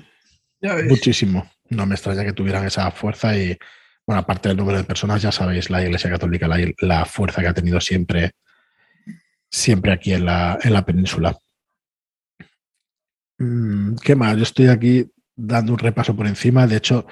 [0.61, 1.49] Muchísimo.
[1.69, 3.57] No me extraña que tuvieran esa fuerza y,
[4.05, 6.47] bueno, aparte del número de personas, ya sabéis, la Iglesia Católica,
[6.79, 8.31] la, fuerza que ha tenido siempre,
[9.49, 11.37] siempre aquí en la, en la península.
[13.37, 14.35] Mm, ¿Qué más?
[14.35, 17.07] Yo estoy aquí dando un repaso por encima, de hecho,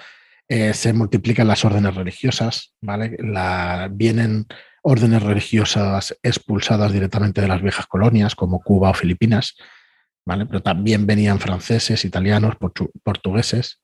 [0.50, 3.16] eh, se multiplican las órdenes religiosas, ¿vale?
[3.20, 4.48] La, vienen
[4.82, 9.56] órdenes religiosas expulsadas directamente de las viejas colonias, como Cuba o Filipinas,
[10.28, 10.46] ¿vale?
[10.46, 12.58] Pero también venían franceses, italianos,
[13.02, 13.82] portugueses,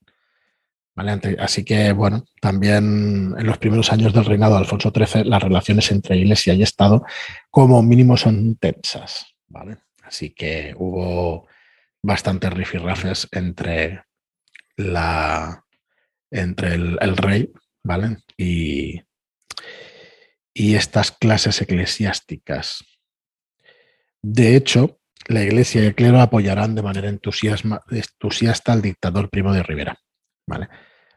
[0.93, 1.17] ¿vale?
[1.39, 5.89] Así que, bueno, también en los primeros años del reinado de Alfonso XIII, las relaciones
[5.91, 7.05] entre Iglesia y Estado,
[7.49, 9.77] como mínimo, son tensas, ¿vale?
[10.03, 11.47] Así que hubo
[12.01, 14.03] bastantes rifirrafes entre
[14.75, 15.63] la,
[16.29, 17.53] entre el, rey,
[17.83, 18.17] ¿vale?
[18.35, 19.01] Y,
[20.53, 22.83] y estas clases eclesiásticas.
[24.21, 29.63] De hecho, la Iglesia y el clero apoyarán de manera entusiasta al dictador Primo de
[29.63, 29.97] Rivera.
[30.47, 30.67] ¿vale?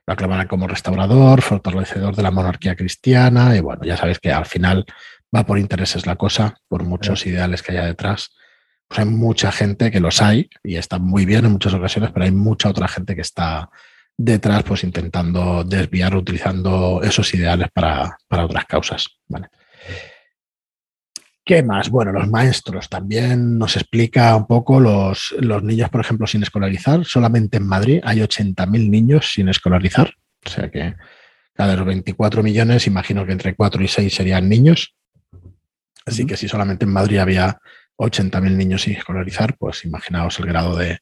[0.06, 4.46] Lo aclamarán como restaurador, fortalecedor de la monarquía cristiana y bueno, ya sabéis que al
[4.46, 4.84] final
[5.34, 8.30] va por intereses la cosa, por muchos ideales que haya detrás.
[8.88, 12.24] Pues hay mucha gente que los hay y está muy bien en muchas ocasiones, pero
[12.24, 13.68] hay mucha otra gente que está
[14.16, 19.08] detrás pues intentando desviar utilizando esos ideales para, para otras causas.
[19.26, 19.48] ¿vale?
[21.46, 21.90] ¿Qué más?
[21.90, 27.04] Bueno, los maestros también nos explica un poco los, los niños, por ejemplo, sin escolarizar.
[27.04, 30.12] Solamente en Madrid hay 80.000 niños sin escolarizar.
[30.44, 30.96] O sea que
[31.54, 34.96] cada los 24 millones, imagino que entre 4 y 6 serían niños.
[36.04, 37.60] Así que si solamente en Madrid había
[37.96, 40.98] 80.000 niños sin escolarizar, pues imaginaos el grado de,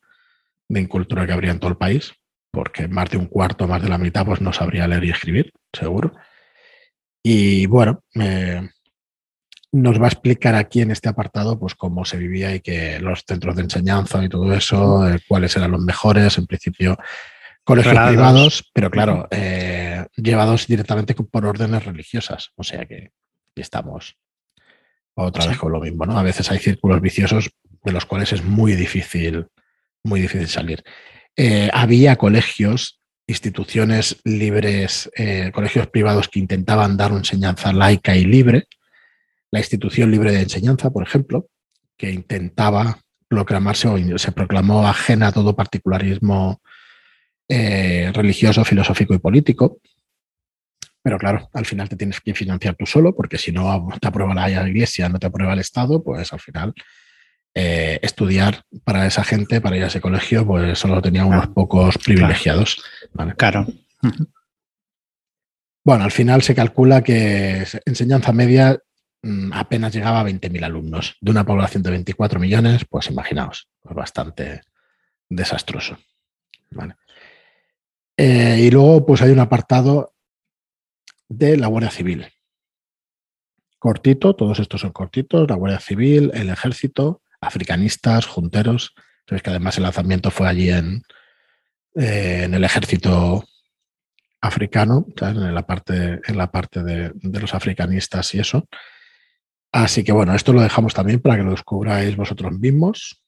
[0.68, 2.12] de, incultura que habría en todo el país,
[2.50, 5.54] porque más de un cuarto, más de la mitad, pues no sabría leer y escribir,
[5.72, 6.12] seguro.
[7.22, 8.68] Y bueno, eh,
[9.74, 13.24] nos va a explicar aquí en este apartado pues cómo se vivía y que los
[13.26, 16.96] centros de enseñanza y todo eso, eh, cuáles eran los mejores, en principio
[17.64, 22.52] colegios privados, pero claro, eh, llevados directamente por órdenes religiosas.
[22.54, 23.10] O sea que
[23.56, 24.16] estamos
[25.14, 26.18] otra vez con lo mismo, ¿no?
[26.18, 27.50] A veces hay círculos viciosos
[27.82, 29.46] de los cuales es muy difícil,
[30.04, 30.84] muy difícil salir.
[31.36, 35.10] Eh, había colegios, instituciones libres,
[35.52, 38.68] colegios privados que intentaban dar una enseñanza laica y libre,
[39.54, 41.46] la institución libre de enseñanza, por ejemplo,
[41.96, 46.60] que intentaba proclamarse o se proclamó ajena a todo particularismo
[47.48, 49.78] eh, religioso, filosófico y político.
[51.04, 54.34] Pero claro, al final te tienes que financiar tú solo, porque si no te aprueba
[54.34, 56.74] la iglesia, no te aprueba el Estado, pues al final
[57.54, 61.96] eh, estudiar para esa gente, para ir a ese colegio, pues solo tenía unos pocos
[61.98, 62.82] privilegiados.
[63.36, 63.68] Claro.
[65.84, 68.80] Bueno, al final se calcula que enseñanza media
[69.52, 71.16] apenas llegaba a 20.000 alumnos.
[71.20, 74.62] De una población de 24 millones, pues imaginaos, pues bastante
[75.28, 75.98] desastroso.
[78.16, 80.14] Eh, y luego, pues hay un apartado
[81.28, 82.26] de la Guardia Civil.
[83.78, 88.94] Cortito, todos estos son cortitos, la Guardia Civil, el Ejército, africanistas, junteros.
[89.26, 91.02] Sabéis que además el lanzamiento fue allí en,
[91.94, 93.44] eh, en el ejército
[94.40, 98.68] africano, en la parte, en la parte de los africanistas y eso.
[99.74, 103.20] Así que bueno, esto lo dejamos también para que lo descubráis vosotros mismos.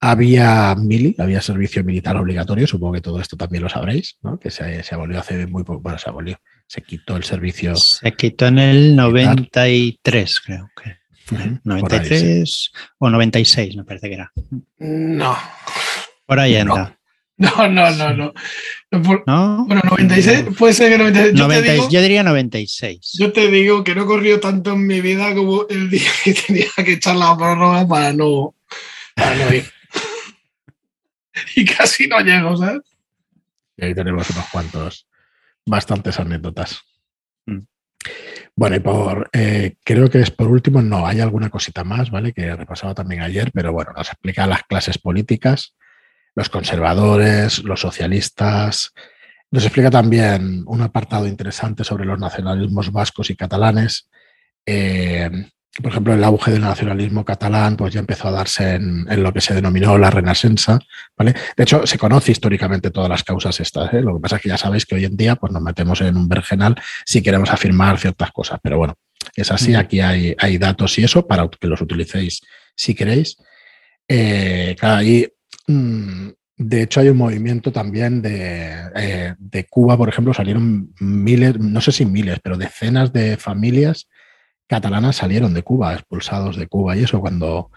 [0.00, 4.40] Había mili, había servicio militar obligatorio, supongo que todo esto también lo sabréis, ¿no?
[4.40, 7.76] que se, se abolió hace muy poco, bueno, se abolió, se quitó el servicio.
[7.76, 10.96] Se quitó en el 93, creo que.
[11.62, 14.32] 93 o 96, me parece que era.
[14.78, 15.36] No.
[16.24, 16.76] Por ahí anda.
[16.76, 16.99] No,
[17.56, 18.14] no, no, no.
[18.90, 19.64] no.
[19.64, 21.38] Bueno, 96, puede ser que 96.
[21.38, 23.12] Yo, digo, yo, diría 96.
[23.18, 26.34] Yo te digo que no he corrido tanto en mi vida como el día que
[26.34, 28.54] tenía que echar la prórroga para no,
[29.14, 29.64] para no ir.
[31.56, 32.82] y casi no llego, ¿sabes?
[33.78, 35.08] Y ahí tenemos unos cuantos,
[35.64, 36.82] bastantes anécdotas.
[37.46, 37.60] Mm.
[38.54, 42.34] Bueno, y por, eh, creo que es por último, no, hay alguna cosita más, ¿vale?
[42.34, 45.74] Que he repasado también ayer, pero bueno, nos explica las clases políticas
[46.34, 48.92] los conservadores, los socialistas.
[49.50, 54.08] Nos explica también un apartado interesante sobre los nacionalismos vascos y catalanes.
[54.64, 55.28] Eh,
[55.82, 59.40] por ejemplo, el auge del nacionalismo catalán pues ya empezó a darse en, lo que
[59.40, 60.78] se denominó la Renacença.
[61.16, 61.34] ¿vale?
[61.56, 63.92] De hecho, se conoce históricamente todas las causas estas.
[63.94, 64.02] ¿eh?
[64.02, 66.16] Lo que pasa es que ya sabéis que hoy en día pues, nos metemos en
[66.16, 68.58] un vergenal si queremos afirmar ciertas cosas.
[68.62, 68.94] Pero bueno,
[69.34, 69.74] es así.
[69.74, 72.40] Aquí hay, hay datos y eso para que los utilicéis
[72.74, 73.36] si queréis.
[74.08, 75.39] Eh, y Mm,
[76.62, 81.90] de hecho, hay un movimiento también eh, de, Cuba, por ejemplo, salieron miles, no sé
[81.90, 84.08] si miles, pero decenas de familias
[84.66, 87.70] catalanas salieron de Cuba, expulsados de Cuba y eso cuando,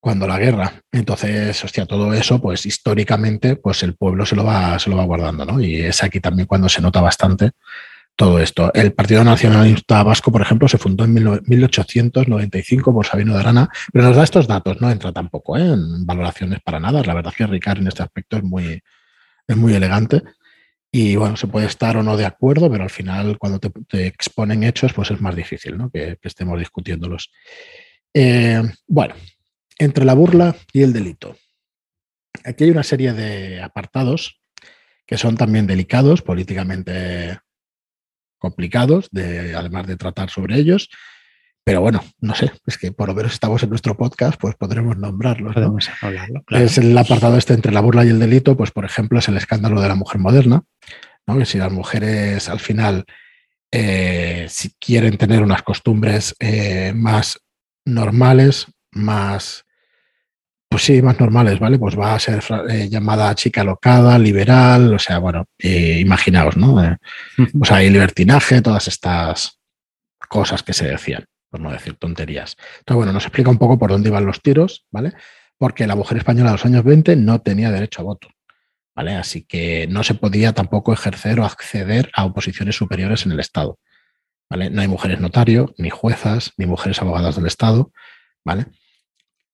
[0.00, 0.82] cuando la guerra.
[0.90, 5.04] Entonces, hostia, todo eso, pues históricamente, pues el pueblo se lo va, se lo va
[5.04, 5.60] guardando, ¿no?
[5.60, 7.52] Y es aquí también cuando se nota bastante
[8.18, 8.74] todo esto.
[8.74, 14.08] El Partido Nacionalista Vasco, por ejemplo, se fundó en 1895 por Sabino de Arana, pero
[14.08, 15.62] nos da estos datos, no entra tampoco ¿eh?
[15.62, 17.00] en valoraciones para nada.
[17.04, 18.82] La verdad es que Ricard en este aspecto es muy,
[19.46, 20.24] es muy elegante.
[20.90, 24.64] Y bueno, se puede estar o no de acuerdo, pero al final cuando te, exponen
[24.64, 25.88] hechos, pues es más difícil ¿no?
[25.88, 27.30] que, estemos discutiéndolos.
[28.12, 29.14] Eh, bueno,
[29.78, 31.36] entre la burla y el delito.
[32.44, 34.40] Aquí hay una serie de apartados
[35.06, 37.38] que son también delicados, políticamente
[38.38, 40.88] complicados, de, además de tratar sobre ellos.
[41.64, 44.96] Pero bueno, no sé, es que por lo menos estamos en nuestro podcast, pues podremos
[44.96, 45.52] nombrarlos.
[45.52, 46.42] Podemos hablarlo.
[46.48, 49.36] Es el apartado este entre la burla y el delito, pues por ejemplo es el
[49.36, 50.62] escándalo de la mujer moderna,
[51.26, 51.38] ¿no?
[51.38, 53.04] que si las mujeres al final,
[53.70, 57.38] eh, si quieren tener unas costumbres eh, más
[57.84, 59.66] normales, más,
[60.68, 61.78] pues sí, más normales, ¿vale?
[61.78, 66.82] Pues va a ser eh, llamada chica locada, liberal, o sea, bueno, eh, imaginaos, ¿no?
[66.84, 66.96] Eh,
[67.58, 69.60] o sea, hay libertinaje, todas estas
[70.28, 72.56] cosas que se decían, por no decir tonterías.
[72.80, 75.14] Entonces, bueno, nos explica un poco por dónde iban los tiros, ¿vale?
[75.56, 78.28] Porque la mujer española de los años 20 no tenía derecho a voto.
[78.94, 79.14] ¿Vale?
[79.14, 83.78] Así que no se podía tampoco ejercer o acceder a oposiciones superiores en el Estado.
[84.50, 84.70] ¿Vale?
[84.70, 87.92] No hay mujeres notario, ni juezas, ni mujeres abogadas del Estado.
[88.44, 88.66] ¿vale?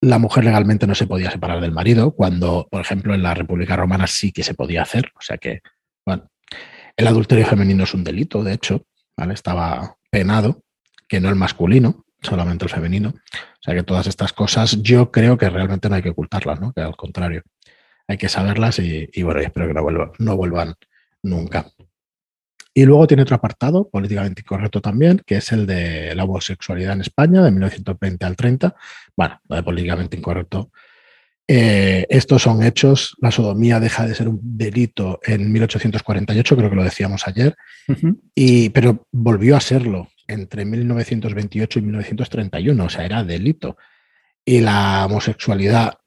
[0.05, 3.75] La mujer legalmente no se podía separar del marido, cuando, por ejemplo, en la República
[3.75, 5.11] Romana sí que se podía hacer.
[5.19, 5.63] O sea que,
[6.05, 6.31] bueno,
[6.97, 8.87] el adulterio femenino es un delito, de hecho,
[9.17, 9.33] ¿vale?
[9.33, 10.63] Estaba penado,
[11.09, 13.11] que no el masculino, solamente el femenino.
[13.11, 16.73] O sea que todas estas cosas yo creo que realmente no hay que ocultarlas, ¿no?
[16.73, 17.43] Que al contrario
[18.07, 20.75] hay que saberlas y, bueno, espero que no no vuelvan
[21.23, 21.67] nunca.
[22.77, 27.03] Y luego tiene otro apartado, políticamente incorrecto también, que es el de la homosexualidad en
[27.03, 28.75] España, de 1920 al 30.
[29.17, 30.73] Bueno, lo de políticamente incorrecto.
[31.47, 36.77] Eh, estos son hechos, la sodomía deja de ser un delito en 1848, creo que
[36.77, 37.55] lo decíamos ayer,
[38.35, 43.77] y, pero volvió a serlo entre 1928 y 1931, o sea, era delito.
[44.45, 45.99] Y la homosexualidad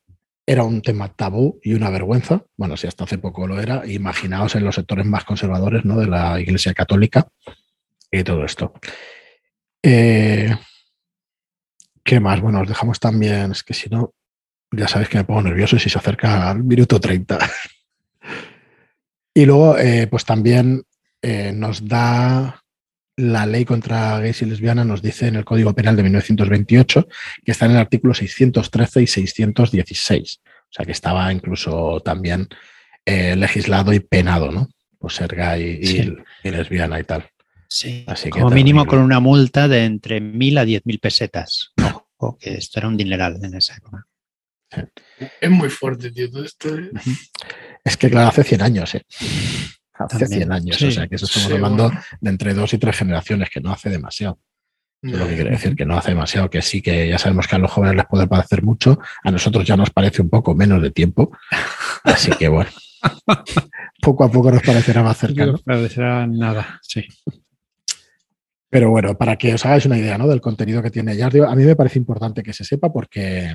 [0.49, 2.41] era un tema tabú y una vergüenza.
[2.55, 5.97] Bueno, si hasta hace poco lo era, imaginaos en los sectores más conservadores ¿no?
[5.97, 7.27] de la Iglesia Católica
[8.10, 8.73] y todo esto.
[9.83, 10.55] Eh,
[12.01, 12.39] ¿Qué más?
[12.39, 14.13] Bueno, os dejamos también, es que si no,
[14.71, 17.38] ya sabéis que me pongo nervioso si se acerca al minuto 30.
[19.33, 20.81] y luego, eh, pues también
[21.21, 22.63] eh, nos da
[23.17, 27.08] la ley contra gays y lesbianas nos dice en el Código Penal de 1928
[27.43, 30.39] que está en el artículo 613 y 616.
[30.45, 32.47] O sea que estaba incluso también
[33.06, 34.69] eh, legislado y penado, ¿no?
[34.99, 35.80] Por ser gay
[36.43, 37.30] y, lesbiana y tal.
[37.67, 41.73] Sí, Así como mínimo con una multa de entre mil a diez mil pesetas.
[42.17, 44.06] Ojo, que esto era un dineral en esa época.
[45.41, 46.77] Es muy fuerte, tío, todo esto.
[46.77, 46.91] ¿eh?
[47.84, 49.06] Es que claro, hace 100 años, ¿eh?
[49.97, 50.81] Hace 100 años.
[50.81, 53.89] o sea, que eso estamos hablando de entre dos y tres generaciones, que no hace
[53.89, 54.39] demasiado.
[55.01, 57.47] Eso es lo que quiere decir, que no hace demasiado, que sí, que ya sabemos
[57.47, 60.55] que a los jóvenes les puede parecer mucho, a nosotros ya nos parece un poco
[60.55, 61.31] menos de tiempo.
[62.03, 62.69] Así que bueno,
[64.01, 65.53] poco a poco nos parecerá más cercano.
[65.53, 67.05] Nos parecerá nada, sí.
[68.69, 70.27] Pero bueno, para que os hagáis una idea ¿no?
[70.27, 73.53] del contenido que tiene Yardio, a mí me parece importante que se sepa porque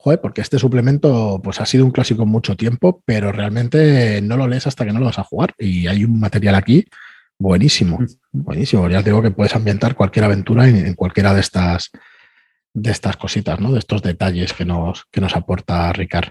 [0.00, 4.46] Joder, porque este suplemento pues ha sido un clásico mucho tiempo, pero realmente no lo
[4.46, 5.54] lees hasta que no lo vas a jugar.
[5.58, 6.86] Y hay un material aquí
[7.36, 7.98] buenísimo,
[8.30, 8.88] buenísimo.
[8.88, 11.90] Ya digo que puedes ambientar cualquier aventura en, cualquiera de estas,
[12.74, 13.72] de estas cositas, ¿no?
[13.72, 16.30] De estos detalles que nos, que nos aporta Ricard.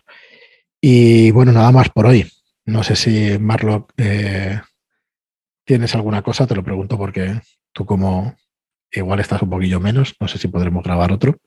[0.80, 2.30] Y bueno, nada más por hoy.
[2.66, 4.62] No sé si Marlock eh,
[5.66, 7.42] tienes alguna cosa, te lo pregunto porque
[7.74, 8.36] tú como
[8.92, 11.38] igual estás un poquillo menos, no sé si podremos grabar otro.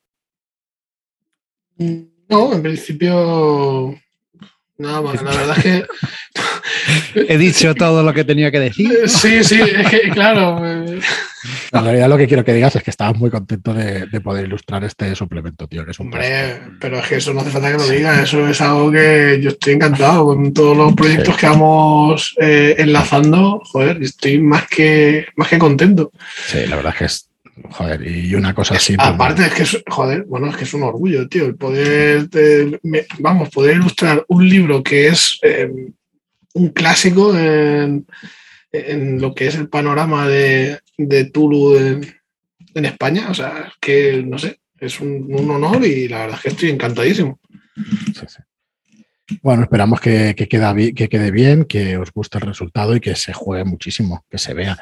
[2.31, 3.95] No, en principio
[4.79, 5.23] nada más.
[5.23, 5.87] La verdad es que.
[7.29, 9.09] He dicho todo lo que tenía que decir.
[9.09, 10.65] Sí, sí, es que, claro.
[10.65, 14.85] En realidad lo que quiero que digas es que estabas muy contento de, poder ilustrar
[14.85, 15.85] este suplemento, tío.
[15.85, 18.23] Que es un Hombre, pero es que eso no hace falta que lo digas.
[18.23, 23.61] Eso es algo que yo estoy encantado con todos los proyectos que vamos eh, enlazando.
[23.65, 26.13] Joder, estoy más que, más que contento.
[26.47, 27.30] Sí, la verdad es que es
[27.69, 28.97] Joder, y una cosa así.
[28.97, 32.29] Pues, aparte, es que es, joder, bueno, es que es un orgullo, tío, el poder,
[33.19, 35.93] vamos, poder ilustrar un libro que es em,
[36.55, 38.07] un clásico en,
[39.21, 43.29] lo que es el panorama de, de Tulu en, España.
[43.31, 47.41] O sea, que, no sé, es un, honor y la verdad es que estoy encantadísimo.
[48.15, 48.43] Sí, sí.
[49.43, 53.33] Bueno, esperamos que, que, que, quede bien, que os guste el resultado y que se
[53.33, 54.77] juegue muchísimo, que se vea.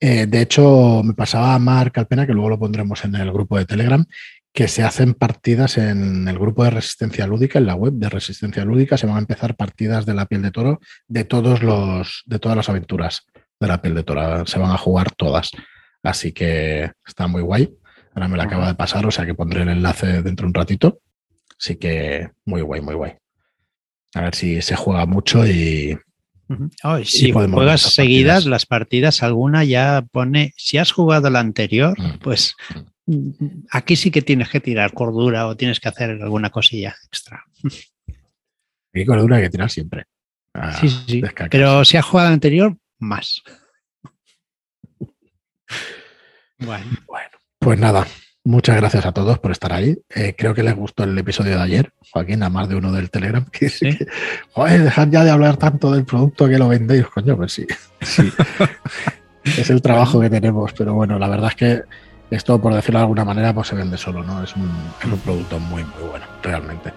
[0.00, 3.58] Eh, de hecho, me pasaba a Marc Alpena, que luego lo pondremos en el grupo
[3.58, 4.04] de Telegram,
[4.52, 8.64] que se hacen partidas en el grupo de Resistencia Lúdica, en la web de Resistencia
[8.64, 12.38] Lúdica, se van a empezar partidas de la piel de toro de todos los, de
[12.38, 13.26] todas las aventuras
[13.58, 14.44] de la piel de toro.
[14.46, 15.50] Se van a jugar todas.
[16.02, 17.74] Así que está muy guay.
[18.14, 20.54] Ahora me la acaba de pasar, o sea que pondré el enlace dentro de un
[20.54, 21.00] ratito.
[21.58, 23.21] Así que muy guay, muy guay.
[24.14, 25.98] A ver si se juega mucho y.
[27.04, 30.52] si juegas seguidas las partidas, alguna ya pone.
[30.56, 32.18] Si has jugado la anterior, mm.
[32.18, 32.54] pues
[33.06, 33.30] mm,
[33.70, 37.44] aquí sí que tienes que tirar cordura o tienes que hacer alguna cosilla extra.
[38.92, 40.04] Y cordura hay que tirar siempre.
[40.80, 41.22] sí, sí.
[41.50, 43.42] Pero si has jugado la anterior, más.
[46.58, 46.86] Bueno.
[47.08, 48.06] bueno, pues nada,
[48.44, 49.98] Muchas gracias a todos por estar ahí.
[50.14, 53.08] Eh, creo que les gustó el episodio de ayer, Joaquín, a más de uno del
[53.10, 53.96] Telegram, que ¿Sí?
[54.56, 57.66] dejad ya de hablar tanto del producto que lo vendéis, coño, pues sí.
[59.44, 61.82] es el trabajo que tenemos, pero bueno, la verdad es que
[62.30, 64.42] Esto, por decirlo de alguna manera, pues se vende solo, ¿no?
[64.42, 64.70] Es un,
[65.00, 66.92] es un producto muy, muy bueno, realmente.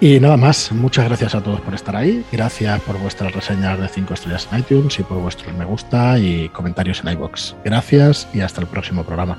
[0.00, 2.24] Y nada más, muchas gracias a todos por estar ahí.
[2.32, 6.48] Gracias por vuestras reseñas de 5 estrellas en iTunes y por vuestros me gusta y
[6.50, 7.56] comentarios en iBox.
[7.64, 9.38] Gracias y hasta el próximo programa.